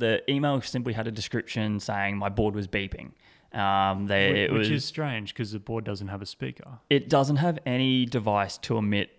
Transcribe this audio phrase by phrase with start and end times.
[0.00, 3.12] the email simply had a description saying my board was beeping.
[3.52, 6.78] Um, they, Wh- it which is strange because the board doesn't have a speaker.
[6.88, 9.10] it doesn't have any device to emit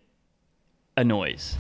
[0.97, 1.57] a noise.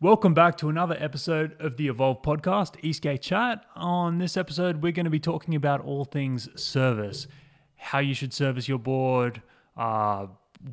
[0.00, 3.64] Welcome back to another episode of the Evolve podcast, eSkate Chat.
[3.74, 7.26] On this episode, we're going to be talking about all things service,
[7.76, 9.40] how you should service your board,
[9.78, 10.26] uh,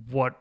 [0.09, 0.37] what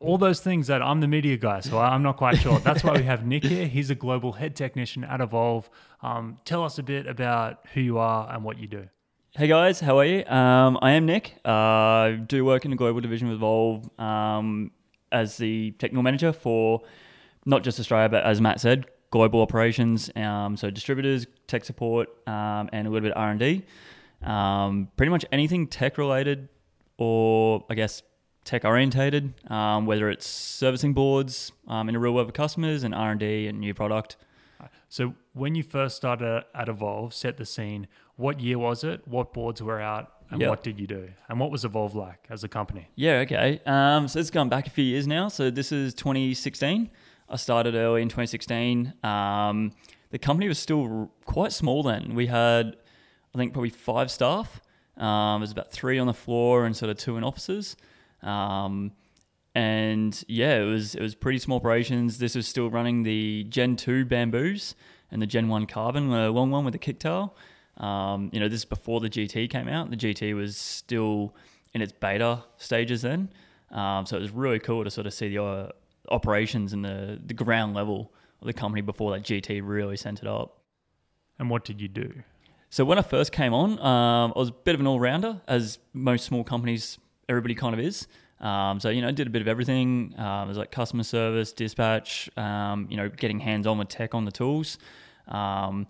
[0.00, 2.58] all those things that I'm the media guy, so I'm not quite sure.
[2.60, 3.66] That's why we have Nick here.
[3.66, 5.68] He's a global head technician at Evolve.
[6.02, 8.88] Um, tell us a bit about who you are and what you do.
[9.32, 10.24] Hey guys, how are you?
[10.26, 11.34] Um, I am Nick.
[11.44, 14.70] Uh, I do work in the global division with Evolve um,
[15.10, 16.82] as the technical manager for
[17.44, 20.10] not just Australia, but as Matt said, global operations.
[20.14, 23.64] Um, so distributors, tech support, um, and a little bit R and D.
[24.22, 26.48] Um, pretty much anything tech related,
[26.98, 28.02] or I guess
[28.44, 32.94] tech orientated, um, whether it's servicing boards um, in a real world with customers and
[32.94, 34.16] R and D and new product.
[34.90, 37.86] So, when you first started at Evolve, set the scene.
[38.16, 39.06] What year was it?
[39.06, 40.12] What boards were out?
[40.30, 40.48] And Yeah.
[40.48, 41.10] what did you do?
[41.28, 42.88] And what was Evolve like as a company?
[42.96, 43.60] Yeah, okay.
[43.66, 45.28] Um, so it's gone back a few years now.
[45.28, 46.90] So this is 2016.
[47.28, 48.94] I started early in 2016.
[49.04, 49.72] Um,
[50.10, 52.14] the company was still r- quite small then.
[52.14, 52.76] We had,
[53.34, 54.60] I think, probably five staff.
[54.96, 57.76] Um, there's about three on the floor and sort of two in offices.
[58.22, 58.92] Um,
[59.54, 62.18] and yeah, it was it was pretty small operations.
[62.18, 64.74] This was still running the Gen two bamboos
[65.10, 67.34] and the Gen one carbon, the long one with the kicktail.
[67.76, 69.90] Um, you know, this is before the GT came out.
[69.90, 71.34] The GT was still
[71.74, 73.30] in its beta stages then,
[73.70, 75.68] um, so it was really cool to sort of see the uh,
[76.10, 80.28] operations and the the ground level of the company before that GT really sent it
[80.28, 80.60] up.
[81.38, 82.12] And what did you do?
[82.70, 85.40] So when I first came on, um, I was a bit of an all rounder,
[85.48, 88.06] as most small companies, everybody kind of is.
[88.40, 90.14] Um, so you know, did a bit of everything.
[90.16, 92.30] Um, it was like customer service, dispatch.
[92.36, 94.78] Um, you know, getting hands on with tech on the tools,
[95.26, 95.86] um,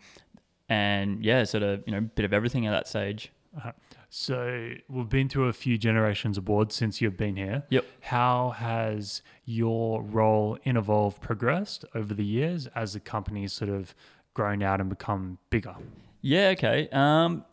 [0.68, 3.32] and yeah, sort of you know, a bit of everything at that stage.
[3.62, 3.72] Uh,
[4.10, 7.64] so, we've been through a few generations of boards since you've been here.
[7.68, 7.84] Yep.
[8.00, 13.94] How has your role in Evolve progressed over the years as the company's sort of
[14.32, 15.74] grown out and become bigger?
[16.22, 16.88] Yeah, okay.
[16.90, 17.44] Um,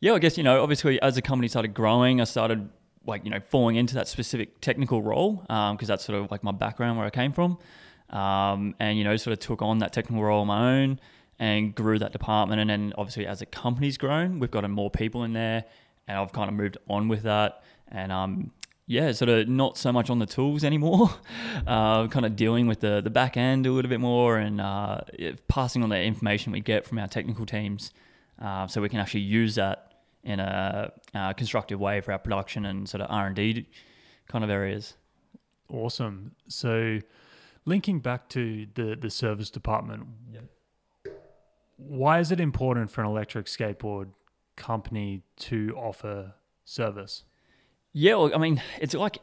[0.00, 2.70] yeah, I guess, you know, obviously as the company started growing, I started
[3.10, 6.52] like, you know, falling into that specific technical role because that's sort of like my
[6.52, 7.58] background where I came from.
[8.08, 11.00] Um, and, you know, sort of took on that technical role on my own
[11.38, 12.60] and grew that department.
[12.60, 15.64] And then obviously as the company's grown, we've gotten more people in there
[16.08, 17.62] and I've kind of moved on with that.
[17.88, 18.52] And, um,
[18.90, 21.10] yeah, sort of not so much on the tools anymore.
[21.64, 25.02] Uh, kind of dealing with the the back end a little bit more and uh,
[25.46, 27.92] passing on the information we get from our technical teams,
[28.42, 29.89] uh, so we can actually use that
[30.22, 33.66] in a, uh constructive way for our production and sort of R and D
[34.28, 34.94] kind of areas.
[35.68, 36.32] Awesome.
[36.48, 36.98] So,
[37.64, 40.06] linking back to the, the service department,
[41.76, 44.08] why is it important for an electric skateboard
[44.56, 47.24] company to offer service?
[47.92, 49.18] Yeah, well, I mean, it's like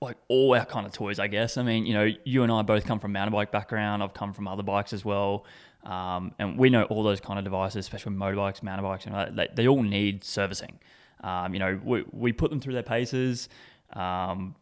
[0.00, 1.58] like all our kind of toys, I guess.
[1.58, 4.02] I mean, you know, you and I both come from mountain bike background.
[4.02, 5.44] I've come from other bikes as well,
[5.84, 9.36] um, and we know all those kind of devices, especially motorbikes, mountain bikes, and that,
[9.36, 10.78] they, they all need servicing.
[11.22, 13.48] Um, you know, we we put them through their paces.
[13.92, 14.54] Um,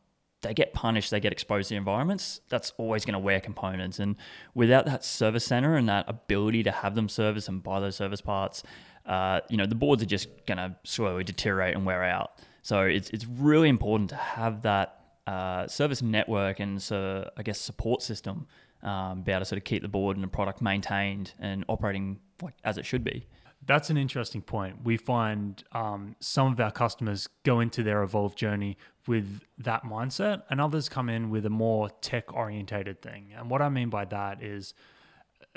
[0.42, 2.40] they get punished, they get exposed to environments.
[2.48, 4.16] That's always going to wear components, and
[4.54, 8.20] without that service center and that ability to have them service and buy those service
[8.20, 8.62] parts,
[9.06, 12.38] uh, you know, the boards are just going to slowly deteriorate and wear out.
[12.62, 17.60] So it's it's really important to have that uh, service network and so I guess
[17.60, 18.46] support system
[18.82, 22.20] um, be able to sort of keep the board and the product maintained and operating
[22.42, 23.26] like as it should be.
[23.66, 24.76] That's an interesting point.
[24.84, 28.78] We find um, some of our customers go into their Evolve journey
[29.08, 33.32] with that mindset, and others come in with a more tech orientated thing.
[33.36, 34.74] And what I mean by that is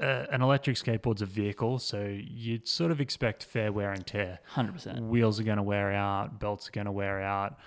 [0.01, 4.39] uh, an electric skateboard's a vehicle, so you'd sort of expect fair wear and tear.
[4.45, 5.03] Hundred percent.
[5.03, 7.59] Wheels are going to wear out, belts are going to wear out.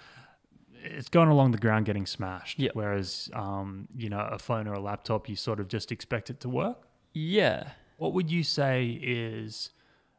[0.84, 2.62] It's going along the ground getting smashed.
[2.74, 6.40] Whereas, um, you know, a phone or a laptop, you sort of just expect it
[6.40, 6.78] to work.
[7.12, 7.70] Yeah.
[7.96, 9.70] What would you say is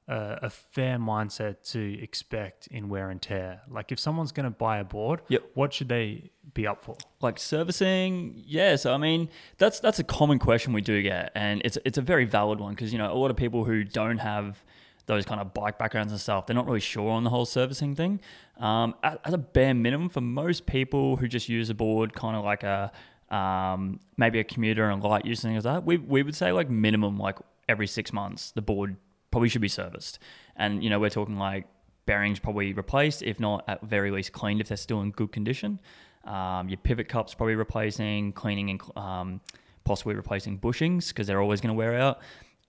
[0.07, 3.61] a, a fair mindset to expect in wear and tear?
[3.69, 5.43] Like, if someone's going to buy a board, Yep.
[5.53, 6.95] what should they be up for?
[7.21, 9.27] like servicing yeah so i mean
[9.57, 12.71] that's that's a common question we do get and it's it's a very valid one
[12.75, 14.63] because you know a lot of people who don't have
[15.07, 17.95] those kind of bike backgrounds and stuff they're not really sure on the whole servicing
[17.95, 18.19] thing.
[18.57, 22.35] Um, as, as a bare minimum for most people who just use a board kind
[22.35, 22.91] of like a
[23.29, 26.69] um, maybe a commuter and light use things like that we, we would say like
[26.69, 27.37] minimum like
[27.67, 28.95] every six months the board
[29.35, 30.17] probably should be serviced.
[30.55, 31.67] And you know we're talking like
[32.05, 35.81] bearings probably replaced if not at very least cleaned if they're still in good condition.
[36.23, 39.41] Um, your pivot cups probably replacing, cleaning and um,
[39.83, 42.19] possibly replacing bushings because they're always going to wear out.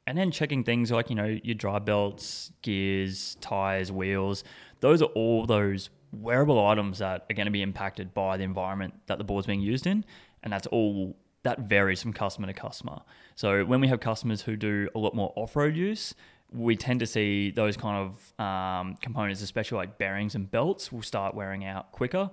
[0.07, 4.45] And then checking things like, you know, your drive belts, gears, tires, wheels.
[4.81, 8.95] Those are all those wearable items that are going to be impacted by the environment
[9.07, 10.05] that the board's being used in.
[10.43, 13.01] And that's all that varies from customer to customer.
[13.35, 16.15] So when we have customers who do a lot more off-road use,
[16.53, 21.03] we tend to see those kind of um, components, especially like bearings and belts, will
[21.03, 22.31] start wearing out quicker,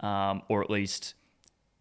[0.00, 1.14] um, or at least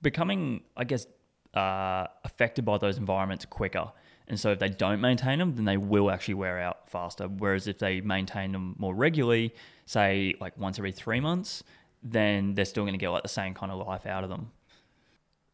[0.01, 1.05] becoming, I guess,
[1.53, 3.91] uh, affected by those environments quicker.
[4.27, 7.27] And so if they don't maintain them, then they will actually wear out faster.
[7.27, 9.53] Whereas if they maintain them more regularly,
[9.85, 11.63] say like once every three months,
[12.01, 14.51] then they're still going to get like the same kind of life out of them.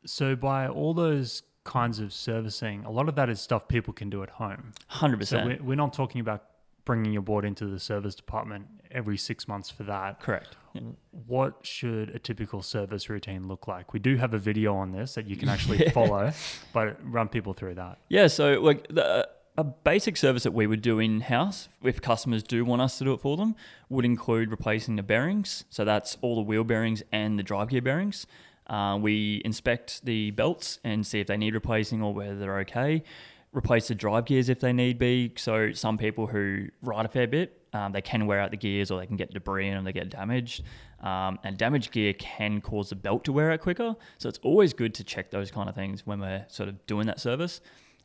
[0.05, 4.09] So by all those kinds of servicing, a lot of that is stuff people can
[4.09, 4.71] do at home.
[4.87, 5.61] Hundred So percent.
[5.61, 6.45] we're, we're not talking about
[6.85, 10.19] bringing your board into the service department every six months for that.
[10.19, 10.57] Correct.
[10.73, 10.81] Yeah.
[11.27, 13.93] What should a typical service routine look like?
[13.93, 16.31] We do have a video on this that you can actually follow,
[16.73, 17.99] but run people through that.
[18.09, 22.43] Yeah, so like the, a basic service that we would do in house, if customers
[22.43, 23.55] do want us to do it for them,
[23.89, 25.65] would include replacing the bearings.
[25.69, 28.25] So that's all the wheel bearings and the drive gear bearings.
[28.67, 33.03] Uh, we inspect the belts and see if they need replacing or whether they're okay.
[33.53, 35.33] Replace the drive gears if they need be.
[35.35, 38.91] So some people who ride a fair bit, um, they can wear out the gears
[38.91, 40.63] or they can get debris in them, they get damaged.
[41.01, 43.95] Um, and damaged gear can cause the belt to wear out quicker.
[44.19, 47.07] So it's always good to check those kind of things when we're sort of doing
[47.07, 47.59] that service.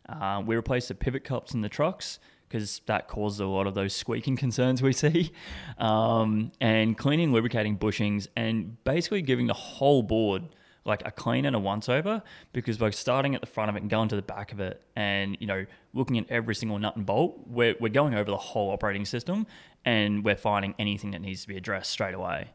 [0.09, 2.19] Uh, we replace the pivot cups in the trucks
[2.49, 5.33] because that causes a lot of those squeaking concerns we see.
[5.79, 10.45] Um, and cleaning, lubricating bushings, and basically giving the whole board
[10.87, 12.23] like a clean and a once over
[12.53, 14.81] because by starting at the front of it and going to the back of it
[14.95, 18.37] and you know looking at every single nut and bolt we're, we're going over the
[18.37, 19.47] whole operating system
[19.85, 22.49] and we're finding anything that needs to be addressed straight away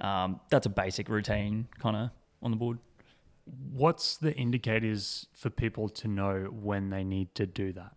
[0.00, 2.10] um, that's a basic routine kind of
[2.42, 2.78] on the board
[3.72, 7.92] What's the indicators for people to know when they need to do that?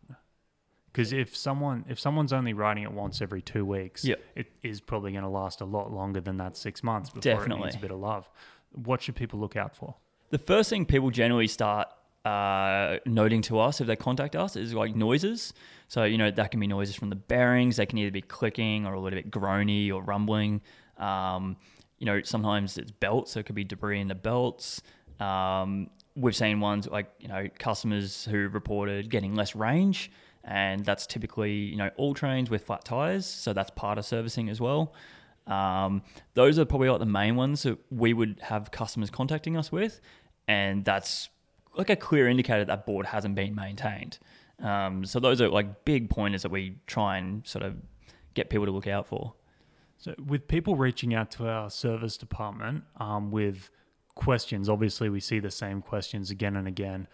[0.91, 4.19] Because if someone if someone's only riding it once every two weeks, Yep.
[4.35, 7.61] it is probably going to last a lot longer than that six months before Definitely.
[7.63, 8.29] it needs a bit of love.
[8.71, 9.95] What should people look out for?
[10.29, 11.87] The first thing people generally start
[12.25, 15.53] uh, noting to us if they contact us is like noises.
[15.87, 17.77] So, you know, that can be noises from the bearings.
[17.77, 20.61] They can either be clicking or a little bit groany or rumbling.
[20.97, 21.55] Um,
[21.99, 24.81] you know, sometimes it's belts, so it could be debris in the belts.
[25.19, 30.11] Um, we've seen ones like, you know, customers who reported getting less range.
[30.43, 33.25] And that's typically, you know, all terrains with flat tires.
[33.25, 34.93] So that's part of servicing as well.
[35.47, 36.03] Um,
[36.33, 40.01] those are probably like the main ones that we would have customers contacting us with,
[40.47, 41.29] and that's
[41.75, 44.19] like a clear indicator that board hasn't been maintained.
[44.61, 47.75] Um, so those are like big pointers that we try and sort of
[48.33, 49.33] get people to look out for.
[49.97, 53.69] So, with people reaching out to our service department um, with
[54.15, 57.07] questions, obviously we see the same questions again and again.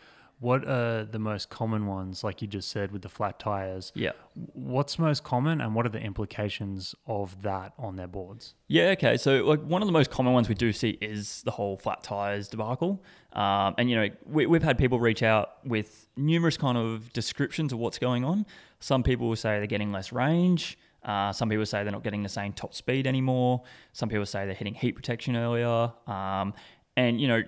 [0.44, 3.94] What are the most common ones, like you just said, with the flat tires?
[3.96, 4.12] Yeah.
[4.52, 8.54] What's most common, and what are the implications of that on their boards?
[8.68, 9.16] Yeah, okay.
[9.16, 12.04] So, like, one of the most common ones we do see is the whole flat
[12.04, 13.02] tires debacle.
[13.32, 17.72] Um, and, you know, we, we've had people reach out with numerous kind of descriptions
[17.72, 18.46] of what's going on.
[18.82, 20.78] Some people will say they're getting less range.
[21.06, 23.64] Uh, some people say they're not getting the same top speed anymore.
[23.94, 25.94] Some people say they're hitting heat protection earlier.
[26.06, 26.54] Um,
[26.98, 27.44] and, you know,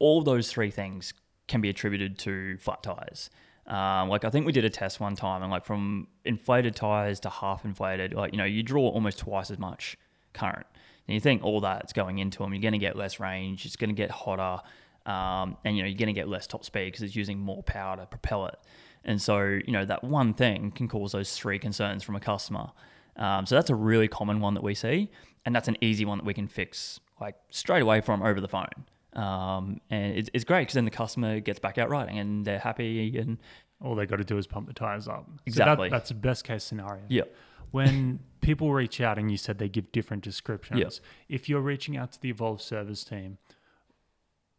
[0.00, 1.14] all those three things
[1.46, 3.30] can be attributed to flat tires.
[3.66, 7.20] Um, like I think we did a test one time, and like from inflated tires
[7.20, 9.96] to half inflated, like you know, you draw almost twice as much
[10.32, 10.66] current.
[11.06, 13.76] And you think all that's going into them, you're going to get less range, it's
[13.76, 14.62] going to get hotter,
[15.06, 17.62] um, and you know, you're going to get less top speed because it's using more
[17.62, 18.58] power to propel it.
[19.04, 22.70] And so, you know, that one thing can cause those three concerns from a customer.
[23.16, 25.10] Um, so that's a really common one that we see,
[25.44, 28.48] and that's an easy one that we can fix like straight away from over the
[28.48, 28.86] phone.
[29.16, 32.58] Um, and it's, it's great because then the customer gets back out riding and they're
[32.58, 33.38] happy and
[33.82, 35.24] All they got to do is pump the tires up.
[35.26, 35.88] So Exactly.
[35.88, 37.02] that, that's the best case scenario.
[37.08, 37.22] yeah,
[37.70, 42.12] When people reach out and you said they give different descriptions, if you're reaching out
[42.12, 43.38] to the Evolve service team,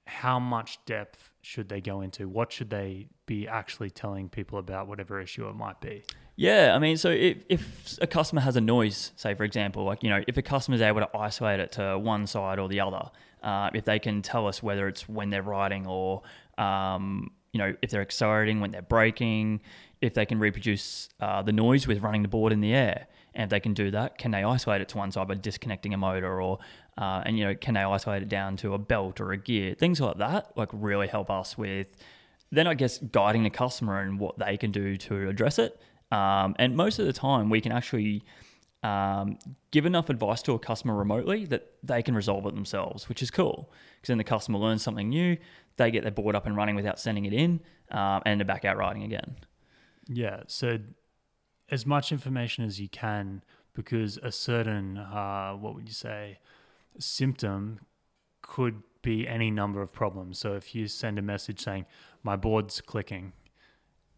[0.08, 2.30] how much depth should they go into?
[2.30, 6.04] What should they be actually telling people about whatever issue it might be?
[6.36, 10.04] Yeah, I mean, so if, if a customer has a noise, say for example, like
[10.04, 12.82] you know, if a customer is able to isolate it to one side or the
[12.82, 13.10] other,
[13.46, 16.24] uh, if they can tell us whether it's when they're riding or
[16.58, 19.62] um, you know if they're accelerating, when they're braking,
[20.02, 23.46] if they can reproduce uh, the noise with running the board in the air, and
[23.46, 25.98] if they can do that, can they isolate it to one side by disconnecting a
[25.98, 26.60] motor or
[26.98, 29.75] uh, and you know can they isolate it down to a belt or a gear,
[29.75, 31.96] things like that, like really help us with
[32.52, 35.80] then I guess guiding the customer and what they can do to address it.
[36.12, 38.24] Um, and most of the time, we can actually
[38.86, 39.39] um,
[39.72, 43.32] give enough advice to a customer remotely that they can resolve it themselves, which is
[43.32, 45.38] cool because then the customer learns something new,
[45.77, 47.60] they get their board up and running without sending it in,
[47.92, 49.38] um, and they're back out riding again.
[50.08, 50.44] Yeah.
[50.48, 50.77] So
[51.70, 56.38] as much information as you can, because a certain, uh, what would you say,
[57.00, 57.80] symptom
[58.44, 60.38] could be any number of problems.
[60.38, 61.86] So if you send a message saying
[62.22, 63.34] my board's clicking,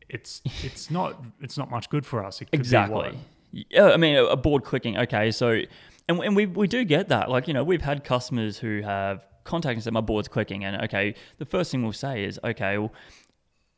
[0.09, 2.41] it's it's not it's not much good for us.
[2.41, 2.95] It could be Exactly.
[2.95, 3.15] what?
[3.51, 4.97] Yeah, I mean, a, board clicking.
[4.97, 5.61] Okay, so
[6.09, 7.29] and, and we we do get that.
[7.29, 10.81] Like you know, we've had customers who have contacted and said my board's clicking, and
[10.83, 12.93] okay, the first thing we'll say is okay, well,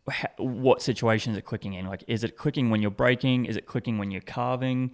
[0.09, 1.85] ha- what situation is it clicking in?
[1.85, 3.45] Like, is it clicking when you're braking?
[3.45, 4.91] Is it clicking when you're carving?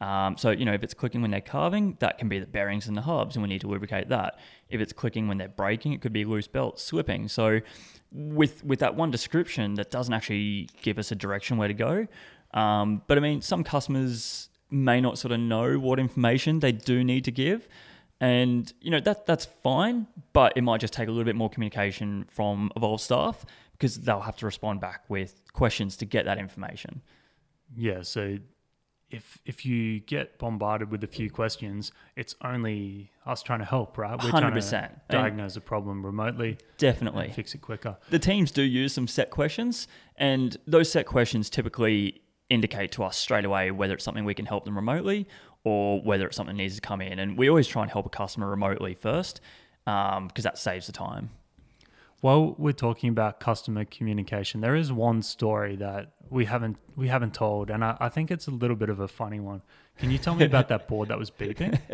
[0.00, 2.86] Um, so you know, if it's clicking when they're carving, that can be the bearings
[2.86, 4.38] and the hubs, and we need to lubricate that.
[4.68, 7.28] If it's clicking when they're braking, it could be loose belts slipping.
[7.28, 7.60] So
[8.12, 12.06] with with that one description, that doesn't actually give us a direction where to go.
[12.54, 17.02] Um, but I mean, some customers may not sort of know what information they do
[17.04, 17.68] need to give,
[18.20, 20.06] and you know that that's fine.
[20.32, 24.20] But it might just take a little bit more communication from Evolve staff because they'll
[24.20, 27.02] have to respond back with questions to get that information.
[27.76, 28.02] Yeah.
[28.02, 28.38] So
[29.10, 33.96] if if you get bombarded with a few questions, it's only us trying to help,
[33.98, 34.22] right?
[34.22, 34.70] We're trying 100%.
[34.70, 37.30] to And- diagnose a problem remotely Definitely.
[37.34, 37.96] fix it quicker.
[38.10, 39.86] the teams do use some set questions,
[40.16, 44.46] and those set questions typically indicate to us straight away whether it's something we can
[44.46, 45.26] help them remotely
[45.64, 47.18] or whether it's something that needs to come in.
[47.18, 49.40] And we always try and help a customer remotely first
[49.86, 51.30] um, because that saves the time.
[52.20, 57.32] While we're talking about customer communication, there is one story that we haven't we haven't
[57.32, 59.62] told, and I, I think it's a little bit of a funny one.
[59.98, 61.78] Can you tell me about that board that was beeping?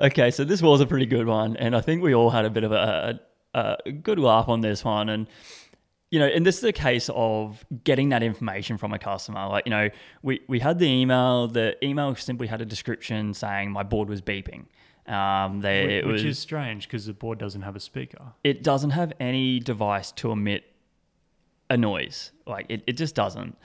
[0.00, 2.50] Okay, so this was a pretty good one, and I think we all had a
[2.50, 3.20] bit of a,
[3.54, 5.08] a, a good laugh on this one.
[5.08, 5.28] And
[6.10, 9.48] you know, and this is a case of getting that information from a customer.
[9.48, 9.90] Like, you know,
[10.22, 11.48] we we had the email.
[11.48, 14.66] The email simply had a description saying my board was beeping.
[15.06, 18.32] Um, they, it Which was is strange because the board doesn't have a speaker.
[18.42, 20.64] it doesn't have any device to emit
[21.70, 22.32] a noise.
[22.46, 23.56] Like it, it just doesn't.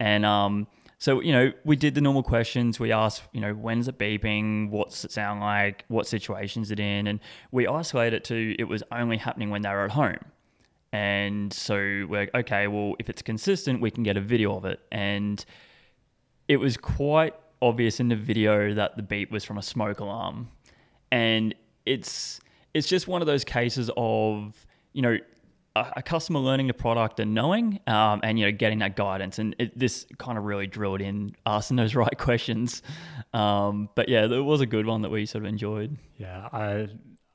[0.00, 0.66] And um,
[0.98, 2.78] so you know, we did the normal questions.
[2.80, 4.70] We asked, you know, when's it beeping?
[4.70, 5.84] What's it sound like?
[5.88, 7.06] What situation's it in?
[7.06, 10.18] And we isolated it to it was only happening when they were at home.
[10.96, 11.76] And so
[12.08, 12.68] we're okay.
[12.68, 14.80] Well, if it's consistent, we can get a video of it.
[14.90, 15.44] And
[16.48, 20.48] it was quite obvious in the video that the beep was from a smoke alarm
[21.10, 21.54] and
[21.86, 22.38] it's
[22.74, 25.16] it's just one of those cases of you know
[25.74, 29.38] a, a customer learning the product and knowing um, and you know getting that guidance
[29.38, 32.82] and it, this kind of really drilled in asking those right questions
[33.32, 36.88] um, but yeah it was a good one that we sort of enjoyed Yeah, I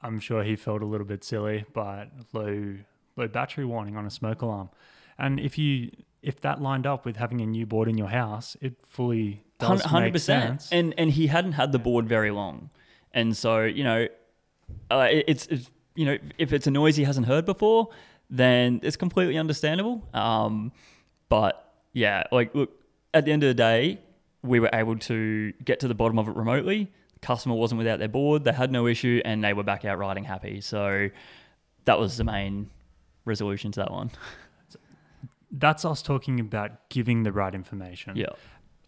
[0.03, 2.75] I'm sure he felt a little bit silly, but low
[3.17, 4.69] low battery warning on a smoke alarm,
[5.17, 5.91] and if you
[6.21, 9.81] if that lined up with having a new board in your house, it fully does
[10.05, 10.71] make sense.
[10.71, 12.69] and and he hadn't had the board very long.
[13.13, 14.07] And so you know
[14.89, 17.89] uh, it- it's, it's you know if it's a noise he hasn't heard before
[18.29, 20.07] then it's completely understandable.
[20.13, 20.71] Um,
[21.27, 22.71] but yeah like look
[23.13, 23.99] at the end of the day
[24.43, 26.89] we were able to get to the bottom of it remotely.
[27.21, 28.43] Customer wasn't without their board.
[28.45, 30.61] They had no issue and they were back out riding happy.
[30.61, 31.09] So
[31.85, 32.69] that was the main
[33.25, 34.11] resolution to that one
[35.51, 38.15] That's us talking about giving the right information.
[38.15, 38.27] yeah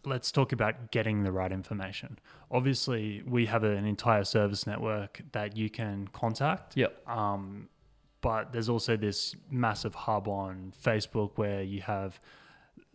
[0.05, 2.19] let's talk about getting the right information.
[2.51, 6.75] Obviously, we have an entire service network that you can contact.
[6.75, 7.69] yeah Um,
[8.21, 12.19] but there's also this massive hub on Facebook where you have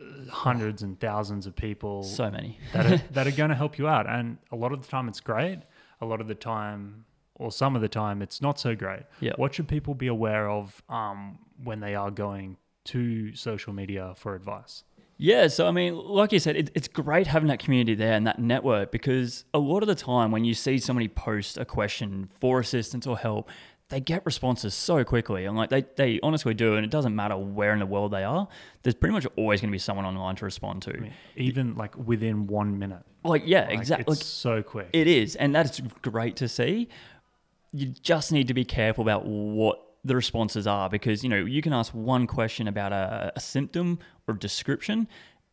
[0.01, 3.77] uh, hundreds and thousands of people so many that are, that are going to help
[3.77, 4.07] you out.
[4.07, 5.59] And a lot of the time, it's great.
[6.01, 7.05] A lot of the time,
[7.39, 9.03] or some of the time, it's not so great.
[9.19, 9.33] Yeah.
[9.37, 14.35] What should people be aware of um, when they are going to social media for
[14.35, 14.83] advice?
[15.17, 18.25] Yeah, so I mean, like you said, it, it's great having that community there and
[18.25, 22.29] that network because a lot of the time when you see somebody post a question
[22.39, 23.49] for assistance or help,
[23.89, 25.43] they get responses so quickly.
[25.43, 28.23] And like they, they honestly do, and it doesn't matter where in the world they
[28.23, 28.47] are,
[28.83, 30.95] there's pretty much always going to be someone online to respond to.
[30.95, 33.03] I mean, even like within one minute.
[33.25, 34.13] Like, yeah, Like, exactly.
[34.13, 34.87] It's so quick.
[34.93, 36.87] It is, and that's great to see.
[37.71, 41.61] You just need to be careful about what the responses are because you know you
[41.61, 45.07] can ask one question about a, a symptom or description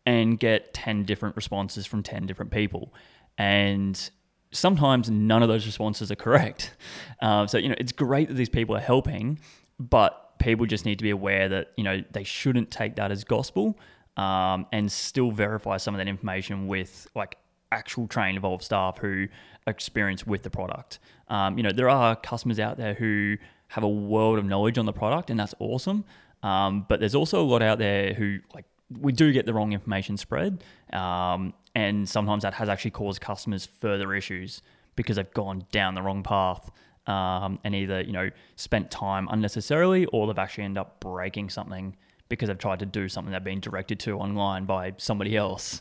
[0.06, 2.94] and get 10 different responses from 10 different people.
[3.36, 4.08] And
[4.52, 6.76] sometimes none of those responses are correct.
[7.20, 9.38] Um, so you know it's great that these people are helping
[9.78, 13.24] but people just need to be aware that you know they shouldn't take that as
[13.24, 13.78] gospel
[14.16, 17.36] um, and still verify some of that information with like
[17.72, 19.26] actual trained evolved staff who
[19.66, 20.98] are experienced with the product.
[21.28, 23.36] Um, you know, there are customers out there who
[23.68, 26.04] have a world of knowledge on the product, and that's awesome.
[26.42, 28.64] Um, but there's also a lot out there who like
[29.00, 33.66] we do get the wrong information spread, um, and sometimes that has actually caused customers
[33.66, 34.62] further issues
[34.94, 36.70] because they've gone down the wrong path
[37.06, 41.96] um, and either you know spent time unnecessarily or they've actually ended up breaking something
[42.28, 45.80] because they've tried to do something they've been directed to online by somebody else.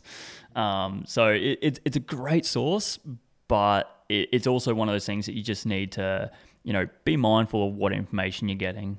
[0.56, 3.00] Um, so it, it's a great source,
[3.48, 6.32] but it, it's also one of those things that you just need to
[6.64, 8.98] you know be mindful of what information you're getting.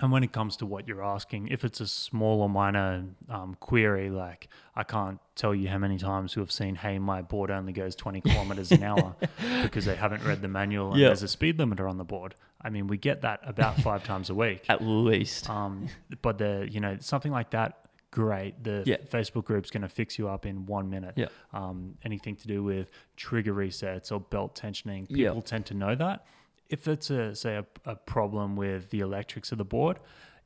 [0.00, 3.56] And when it comes to what you're asking, if it's a small or minor um,
[3.60, 7.72] query, like I can't tell you how many times we've seen, hey, my board only
[7.72, 9.14] goes 20 kilometers an hour
[9.62, 11.08] because they haven't read the manual and Yep.
[11.10, 12.34] there's a speed limiter on the board.
[12.60, 14.64] I mean, we get that about five times a week.
[14.68, 15.86] At least, Um,
[16.22, 17.81] but the you know something like that,
[18.12, 18.62] great.
[18.62, 18.98] The Yeah.
[19.10, 21.14] Facebook group's going to fix you up in one minute.
[21.16, 21.26] Yeah.
[21.52, 25.30] Um, anything to do with trigger resets or belt tensioning, Yeah.
[25.30, 26.24] people tend to know that.
[26.68, 29.98] If it's a say a, a problem with the electrics of the board,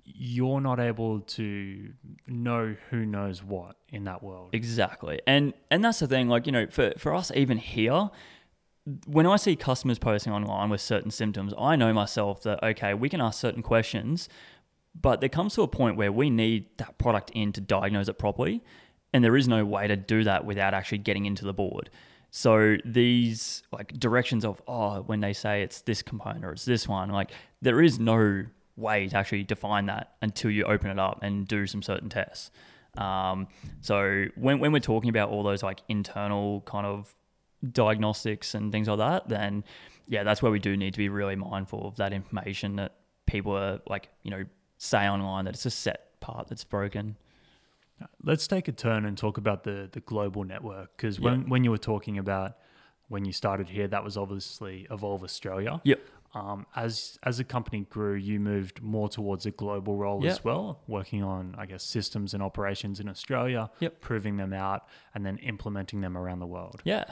[0.05, 1.93] you're not able to
[2.29, 4.51] know who knows what in that world.
[4.55, 5.21] Exactly.
[5.27, 8.11] And and that's the thing, like, you know, for, for us even here,
[9.07, 13.09] when I see customers posting online with certain symptoms, I know myself that okay, we
[13.09, 14.29] can ask certain questions,
[15.01, 18.19] but there comes to a point where we need that product in to diagnose it
[18.19, 18.63] properly.
[19.13, 21.91] And there is no way to do that without actually getting into the board.
[22.31, 26.87] So these like directions of oh, when they say it's this component or it's this
[26.87, 27.31] one, like
[27.63, 28.45] there is no
[28.77, 32.51] way to actually define that until you open it up and do some certain tests.
[32.99, 33.49] Um,
[33.81, 37.15] so when, when we're talking about all those like internal kind of
[37.73, 39.65] diagnostics and things like that, then
[40.09, 43.57] yeah, that's where we do need to be really mindful of that information that people
[43.57, 44.45] are like, you know,
[44.79, 47.17] say online that it's a set part that's broken.
[48.23, 51.71] Let's take a turn and talk about the the global network because when when you
[51.71, 52.57] were talking about
[53.09, 55.81] when you started here, that was obviously Evolve Australia.
[55.85, 56.01] Yep.
[56.35, 60.33] Um, as as the company grew, you moved more towards a global role Yeah.
[60.33, 64.01] as well, working on I guess systems and operations in Australia, Yep.
[64.03, 66.83] proving them out, and then implementing them around the world.
[66.85, 67.05] Yeah.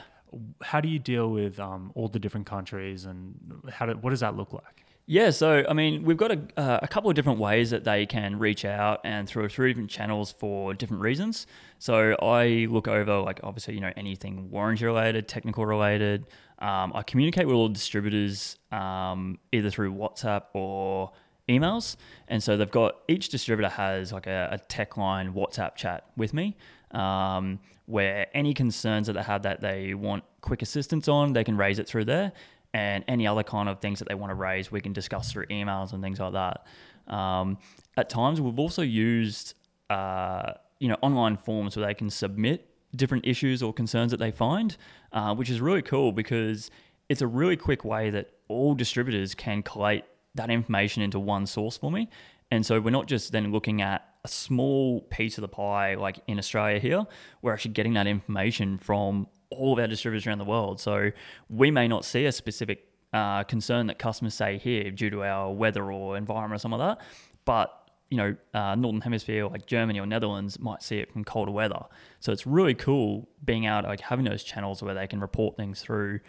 [0.61, 3.33] How do you deal with um, all the different countries, and
[3.71, 4.84] how do, what does that look like?
[5.07, 8.07] Yeah, so I mean, we've got a, uh, a couple of different ways that they
[8.07, 11.45] can reach out and through through different channels for different reasons.
[11.77, 16.25] So I look over like obviously you know anything warranty related, technical related.
[16.57, 21.11] Um, I communicate with all distributors um, either through WhatsApp or
[21.47, 26.05] emails, and so they've got each distributor has like a, a tech line WhatsApp chat
[26.17, 26.57] with me.
[26.91, 31.55] Um, where any concerns that they have that they want quick assistance on, they can
[31.55, 32.31] raise it through there
[32.75, 35.45] and any other kind of things that they want to raise, we can discuss through
[35.45, 36.65] emails and things like that.
[37.07, 37.57] Um,
[37.95, 39.53] at times, we've also used
[39.89, 44.29] uh, you know online forms where they can submit different issues or concerns that they
[44.29, 44.75] find,
[45.13, 46.69] uh, which is really cool because
[47.07, 51.77] it's a really quick way that all distributors can collate that information into one source
[51.77, 52.09] for me.
[52.51, 56.19] And so we're not just then looking at a small piece of the pie, like
[56.27, 57.05] in Australia here,
[57.41, 60.79] we're actually getting that information from all of our distributors around the world.
[60.79, 61.11] So
[61.49, 65.51] we may not see a specific uh, concern that customers say here due to our
[65.53, 67.05] weather or environment or something like that,
[67.45, 71.51] but you know, uh, Northern Hemisphere like Germany or Netherlands might see it from colder
[71.51, 71.85] weather.
[72.19, 75.81] So it's really cool being out like having those channels where they can report things
[75.81, 76.19] through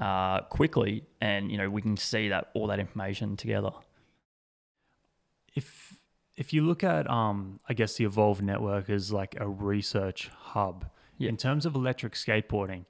[0.00, 3.70] uh, quickly, and you know we can see that all that information together.
[5.54, 5.98] if
[6.36, 10.88] if you look at um I guess the Evolve network as like a research hub
[11.18, 11.28] Yeah.
[11.30, 12.84] in terms of electric skateboarding,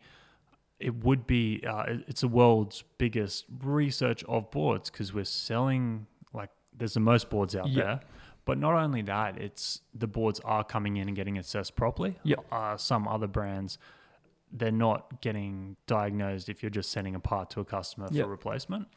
[0.79, 6.51] it would be uh, it's the world's biggest research of boards because we're selling like
[6.77, 7.83] there's the most boards out Yeah.
[7.85, 8.01] there.
[8.45, 12.17] But not only that, it's the boards are coming in and getting assessed properly.
[12.23, 12.37] Yeah.
[12.51, 13.77] Uh, some other brands,
[14.53, 18.89] they're not getting diagnosed if you're just sending a part to a customer for replacement.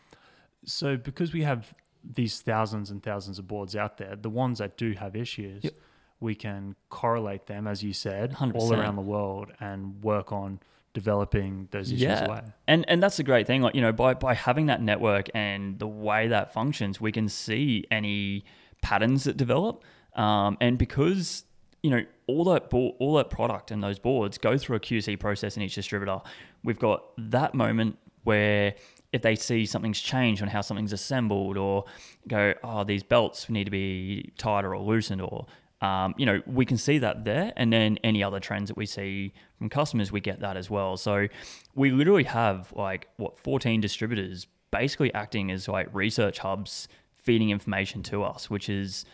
[0.64, 4.78] So because we have these thousands and thousands of boards out there, the ones that
[4.78, 5.74] do have issues, Yep.
[6.22, 8.78] We can correlate them, as you said, all 100%.
[8.80, 10.60] around the world and work on
[10.94, 12.26] developing those issues Yeah.
[12.26, 12.42] away.
[12.68, 13.62] And and that's a great thing.
[13.62, 17.28] Like you know, by by having that network and the way that functions, we can
[17.30, 18.44] see any
[18.82, 19.84] patterns that develop.
[20.16, 21.46] Um, and because
[21.82, 25.18] you know all that bo- all that product and those boards go through a QC
[25.20, 26.20] process in each distributor,
[26.64, 28.76] we've got that moment where
[29.14, 31.86] if they see something's changed on how something's assembled, or
[32.28, 35.48] go, oh, these belts need to be tighter or loosened, or
[35.82, 38.86] um, you know, we can see that there, and then any other trends that we
[38.86, 40.96] see from customers, we get that as well.
[40.96, 41.28] So
[41.74, 48.04] we literally have like what 14 distributors basically acting as like research hubs, feeding information
[48.04, 49.06] to us, which is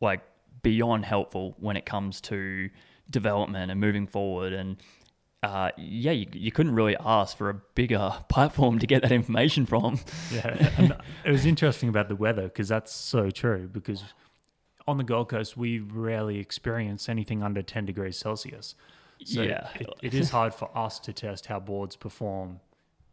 [0.00, 0.22] like
[0.62, 2.70] beyond helpful when it comes to
[3.10, 4.54] development and moving forward.
[4.54, 4.76] And
[5.42, 9.66] uh, yeah, you, you couldn't really ask for a bigger platform to get that information
[9.66, 10.00] from.
[10.32, 13.68] Yeah, and it was interesting about the weather because that's so true.
[13.70, 14.02] Because
[14.86, 18.74] on the Gold Coast, we rarely experience anything under 10 degrees Celsius.
[19.24, 19.68] So Yeah.
[19.80, 22.60] it, it is hard for us to test how boards perform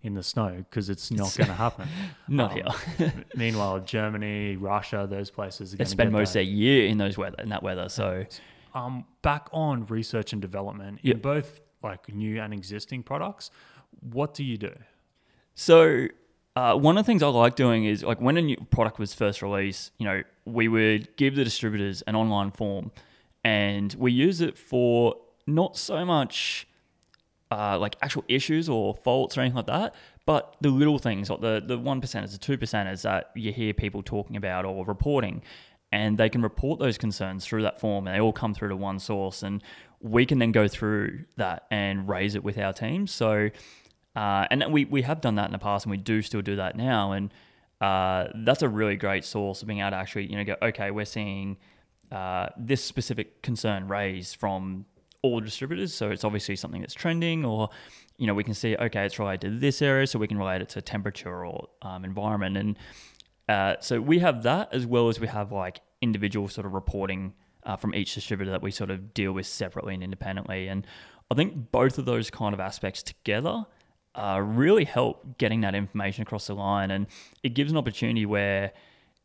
[0.04, 1.88] in the snow because it's not going to happen.
[2.28, 3.14] Not Um, here.
[3.36, 6.98] Meanwhile, Germany, Russia, those places are They going to spend most of their year in
[6.98, 7.88] those weather in that weather.
[7.88, 8.26] So
[8.74, 11.16] um, back on research and development Yep.
[11.16, 13.52] in both like new and existing products.
[14.02, 14.74] What do you do?
[15.54, 16.08] So
[16.56, 19.14] uh, one of the things I like doing is like when a new product was
[19.14, 22.92] first released, you know, we would give the distributors an online form,
[23.44, 25.16] and we use it for
[25.48, 26.68] not so much
[27.52, 31.42] uh, like actual issues or faults or anything like that, but the little things like
[31.42, 35.42] the the one percenters, the two percenters that you hear people talking about or reporting,
[35.92, 38.76] and they can report those concerns through that form, and they all come through to
[38.76, 39.64] one source, and
[40.02, 43.08] we can then go through that and raise it with our team.
[43.08, 43.50] So,
[44.16, 46.58] uh, and we we have done that in the past, and we do still do
[46.58, 47.34] that now, and
[47.80, 50.92] uh, that's a really great source of being able to actually you know go okay,
[50.92, 51.58] we're seeing
[52.12, 54.86] uh, this specific concern raised from
[55.22, 55.94] all distributors.
[55.94, 57.70] So it's obviously something that's trending, or
[58.18, 60.62] you know we can see okay, it's related to this area, so we can relate
[60.62, 62.78] it to temperature or um, environment, and
[63.48, 67.34] uh, so we have that as well as we have like individual sort of reporting
[67.64, 70.86] uh, from each distributor that we sort of deal with separately and independently, and
[71.30, 73.66] I think both of those kind of aspects together.
[74.14, 77.08] Uh, really help getting that information across the line, and
[77.44, 78.74] it gives an opportunity where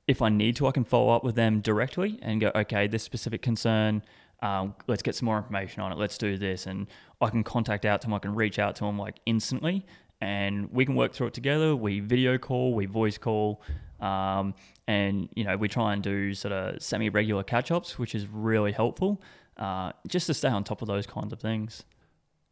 [0.06, 3.02] if I need to, I can follow up with them directly and go, okay, this
[3.02, 4.02] specific concern,
[4.42, 5.98] um, let's get some more information on it.
[5.98, 6.66] Let's do this.
[6.66, 6.86] And
[7.20, 8.14] I can contact out to them.
[8.14, 9.84] I can reach out to them like instantly
[10.20, 11.74] and we can work through it together.
[11.74, 13.62] We video call, we voice call.
[14.00, 14.54] Um,
[14.86, 18.26] and, you know, we try and do sort of semi regular catch ups, which is
[18.28, 19.20] really helpful
[19.56, 21.84] uh, just to stay on top of those kinds of things.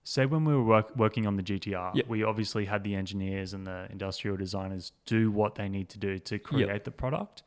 [0.07, 2.09] Say when we were work, working on the GTR, Yep.
[2.09, 6.19] we obviously had the engineers and the industrial designers do what they need to do
[6.19, 7.43] to create the product,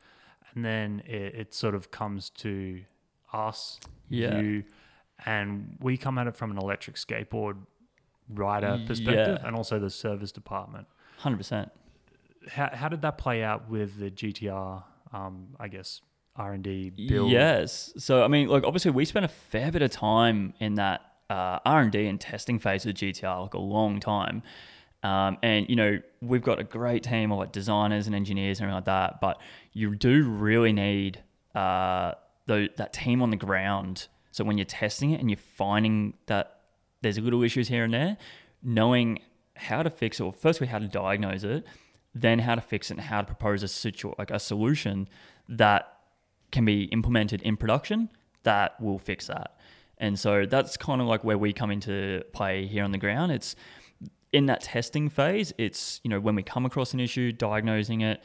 [0.54, 2.82] and then it, it sort of comes to
[3.32, 4.40] us, Yeah.
[4.40, 4.64] you,
[5.24, 7.56] and we come at it from an electric skateboard
[8.28, 9.46] rider perspective, Yeah.
[9.46, 10.86] and also the service department.
[11.22, 11.70] 100%.
[12.48, 14.82] How, how did that play out with the GTR?
[15.12, 16.00] Um, I guess
[16.36, 17.30] R and D build.
[17.30, 17.92] Yes.
[17.98, 21.58] So I mean, like obviously we spent a fair bit of time in that uh,
[21.64, 24.42] R and testing phase of GTR, like a long time.
[25.02, 28.64] Um, and you know we've got a great team of like designers and engineers and
[28.64, 29.40] everything like that, but
[29.72, 31.22] you do really need
[31.54, 32.14] uh,
[32.46, 34.08] tho- that team on the ground.
[34.32, 36.60] So when you're testing it and you're finding that
[37.00, 38.16] there's a little issues here and there,
[38.62, 39.20] knowing
[39.54, 41.64] how to fix it, or firstly how to diagnose it,
[42.14, 45.08] then how to fix it and how to propose a situ- like a solution
[45.48, 45.92] that
[46.50, 48.08] can be implemented in production
[48.42, 49.57] that will fix that.
[49.98, 53.32] And so that's kind of like where we come into play here on the ground.
[53.32, 53.56] It's
[54.32, 58.22] in that testing phase, it's, you know, when we come across an issue, diagnosing it,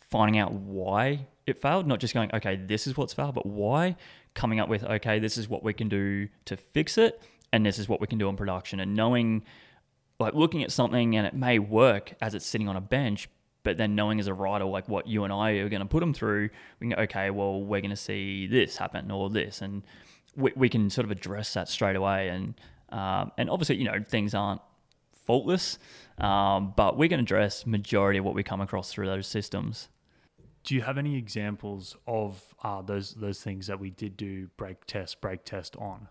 [0.00, 3.96] finding out why it failed, not just going, okay, this is what's failed, but why,
[4.34, 7.78] coming up with, okay, this is what we can do to fix it, and this
[7.78, 8.80] is what we can do in production.
[8.80, 9.44] And knowing,
[10.18, 13.28] like looking at something and it may work as it's sitting on a bench,
[13.62, 16.00] but then knowing as a writer, like what you and I are going to put
[16.00, 19.60] them through, we can go, okay, well, we're going to see this happen or this.
[19.60, 19.82] And
[20.36, 22.28] we, we can sort of address that straight away.
[22.28, 22.54] And,
[22.90, 24.60] um, and obviously, you know, things aren't
[25.24, 25.78] faultless,
[26.18, 29.88] um, but we can address majority of what we come across through those systems.
[30.62, 34.84] Do you have any examples of uh, those those things that we did do brake
[34.86, 36.08] test, brake test on?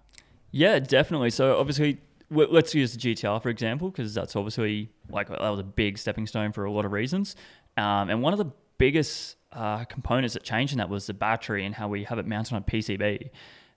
[0.52, 1.30] Yeah, definitely.
[1.32, 1.98] So obviously,
[2.30, 5.98] w- let's use the GTR for example, because that's obviously like that was a big
[5.98, 7.36] stepping stone for a lot of reasons.
[7.76, 11.66] Um, and one of the biggest uh, components that changed in that was the battery
[11.66, 13.30] and how we have it mounted on a PCB.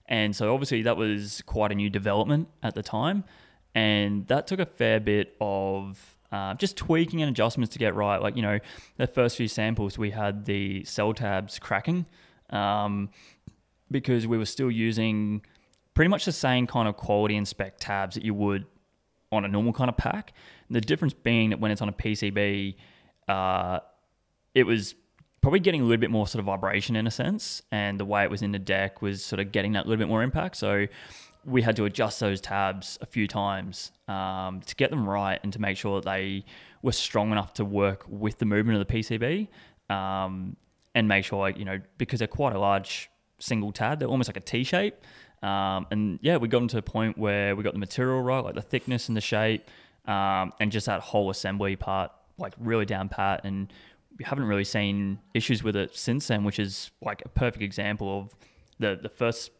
[0.09, 3.23] And so obviously that was quite a new development at the time,
[3.73, 8.21] and that took a fair bit of uh, just tweaking and adjustments to get right.
[8.21, 8.59] Like you know,
[8.97, 12.05] the first few samples we had the cell tabs cracking.
[12.49, 13.11] Um,
[13.91, 15.41] because we were still using
[15.93, 18.65] pretty much the same kind of quality and spec tabs that you would
[19.31, 20.33] on a normal kind of pack.
[20.69, 22.75] The difference being that when it's on a PCB,
[23.27, 23.79] uh,
[24.53, 24.95] it was
[25.41, 28.23] probably getting a little bit more sort of vibration in a sense, and the way
[28.23, 30.57] it was in the deck was sort of getting that little bit more impact.
[30.57, 30.87] So
[31.45, 35.53] we had to adjust those tabs a few times um, to get them right and
[35.53, 36.43] to make sure that they
[36.81, 39.47] were strong enough to work with the movement of the PCB.
[39.89, 40.55] Um,
[40.95, 44.37] and make sure, you know, because they're quite a large single tab, they're almost like
[44.37, 44.95] a T shape.
[45.41, 48.43] Um, and yeah, we got them to a point where we got the material right,
[48.43, 49.69] like the thickness and the shape,
[50.05, 53.41] um, and just that whole assembly part, like really down pat.
[53.43, 53.71] And
[54.25, 58.35] haven't really seen issues with it since then, which is like a perfect example of
[58.79, 59.51] the the first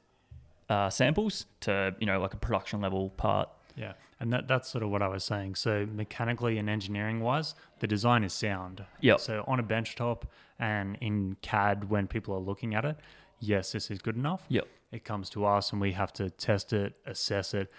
[0.70, 3.50] uh, samples to you know like a production level part.
[3.76, 5.56] Yeah, and that that's sort of what I was saying.
[5.56, 8.84] So mechanically and engineering wise, the design is sound.
[9.02, 9.20] Yep.
[9.20, 10.24] So on a benchtop
[10.60, 12.98] and in CAD, when people are looking at it,
[13.40, 14.44] yes, this is good enough.
[14.50, 14.68] Yep.
[14.92, 17.72] It comes to us and we have to test it, assess it,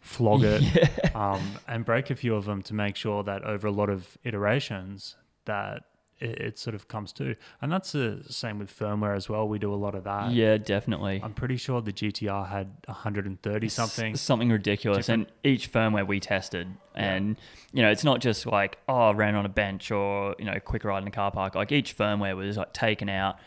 [0.00, 0.64] flog it,
[1.14, 4.18] um, and break a few of them to make sure that over a lot of
[4.24, 5.84] iterations that
[6.18, 7.36] it, it sort of comes to.
[7.60, 9.48] And that's the same with firmware as well.
[9.48, 10.32] We do a lot of that.
[10.32, 11.20] Yeah, definitely.
[11.22, 14.16] I'm pretty sure the GTR had 130 something.
[14.16, 15.08] Something ridiculous.
[15.08, 17.36] And each firmware we tested, and
[17.72, 20.58] you know, it's not just like oh, I ran on a bench or you know,
[20.60, 21.54] quick ride in a car park.
[21.54, 23.38] Like each firmware was like taken out,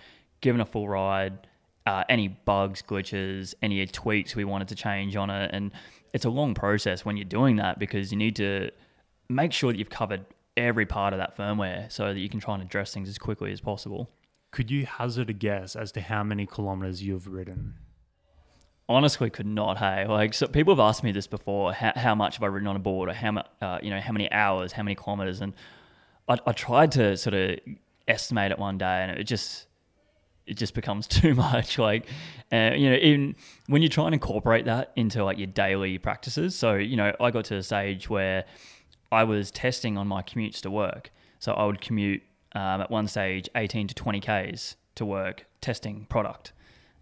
[0.42, 1.48] given a full ride.
[1.88, 5.72] Uh, any bugs, glitches, any tweaks we wanted to change on it, and
[6.14, 8.70] it's a long process when you're doing that because you need to
[9.28, 10.26] make sure that you've covered
[10.58, 13.52] every part of that firmware so that you can try and address things as quickly
[13.52, 14.10] as possible.
[14.52, 17.76] Could you hazard a guess as to how many kilometers you've ridden?
[18.90, 22.38] honestly could not hey like so people have asked me this before how, how much
[22.38, 24.72] have i ridden on a board or how much uh, you know how many hours
[24.72, 25.54] how many kilometers and
[26.28, 27.60] I, I tried to sort of
[28.08, 29.68] estimate it one day and it just
[30.48, 32.08] it just becomes too much like
[32.52, 33.36] uh, you know even
[33.68, 37.30] when you try and incorporate that into like your daily practices so you know i
[37.30, 38.44] got to a stage where
[39.12, 42.22] i was testing on my commutes to work so i would commute
[42.56, 46.52] um, at one stage 18 to 20 ks to work testing product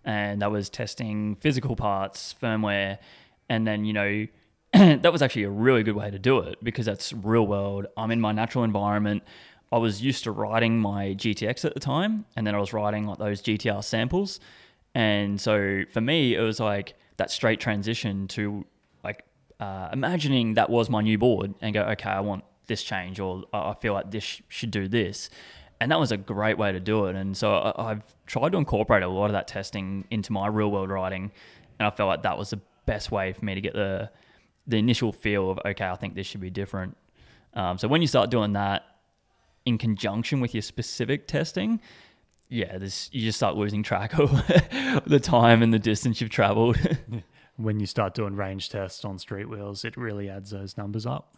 [0.08, 2.98] and that was testing physical parts, firmware,
[3.50, 4.28] and then you know
[4.74, 7.86] that was actually a really good way to do it because that's real world.
[7.96, 9.24] I'm in my natural environment.
[9.72, 13.06] I was used to riding my GTX at the time, and then I was riding
[13.06, 14.40] like those GTR samples,
[14.96, 18.66] and so for me it was like that straight transition to
[19.60, 23.44] uh, imagining that was my new board and go, okay, I want this change, or
[23.54, 25.30] I feel like this sh- should do this
[25.80, 27.16] and that was a great way to do it.
[27.16, 30.72] And so I, have tried to incorporate a lot of that testing into my real
[30.72, 31.32] world riding,
[31.80, 34.10] and I felt like that was the best way for me to get the
[34.66, 36.98] the initial feel of okay, I think this should be different.
[37.54, 38.84] Um, so when you start doing that
[39.66, 41.80] in conjunction with your specific testing,
[42.50, 44.32] yeah, this you just start losing track of
[45.06, 46.78] the time and the distance you've traveled.
[47.58, 51.36] when you start doing range tests on street wheels, it really adds those numbers up.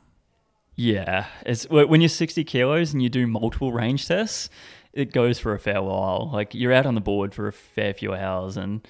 [0.76, 4.50] Yeah, it's when you're 60 kilos and you do multiple range tests,
[4.94, 6.30] it goes for a fair while.
[6.32, 8.88] Like you're out on the board for a fair few hours, and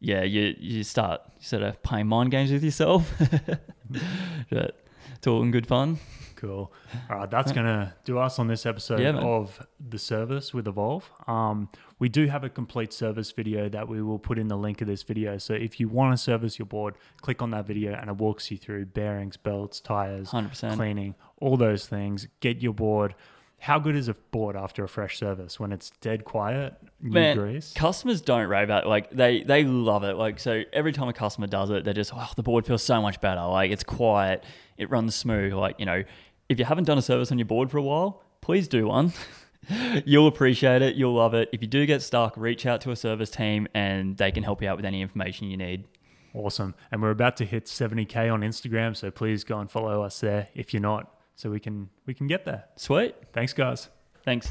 [0.00, 3.12] yeah, you you start sort of playing mind games with yourself.
[4.50, 4.79] but
[5.26, 5.98] all in good fun.
[6.36, 6.72] Cool.
[7.10, 11.10] All right, that's gonna do us on this episode Yeah, of the service with Evolve.
[11.26, 14.80] Um, we do have a complete service video that we will put in the link
[14.80, 15.36] of this video.
[15.36, 18.50] So if you want to service your board, click on that video and it walks
[18.50, 20.76] you through bearings, belts, tires, 100%.
[20.76, 22.26] cleaning, all those things.
[22.40, 23.14] Get your board.
[23.60, 27.36] How good is a board after a fresh service when it's dead quiet, new Man,
[27.36, 27.72] grease?
[27.74, 28.88] customers don't rave about it.
[28.88, 30.16] Like they they love it.
[30.16, 33.02] Like so every time a customer does it, they're just oh the board feels so
[33.02, 33.42] much better.
[33.42, 34.44] Like it's quiet,
[34.78, 35.52] it runs smooth.
[35.52, 36.02] Like you know,
[36.48, 39.12] if you haven't done a service on your board for a while, please do one.
[40.06, 40.96] You'll appreciate it.
[40.96, 41.50] You'll love it.
[41.52, 44.62] If you do get stuck, reach out to a service team and they can help
[44.62, 45.84] you out with any information you need.
[46.32, 46.74] Awesome.
[46.90, 50.48] And we're about to hit 70k on Instagram, so please go and follow us there
[50.54, 52.64] if you're not, so we can we can get there.
[52.76, 53.14] Sweet.
[53.32, 53.88] Thanks, guys.
[54.24, 54.50] Thanks.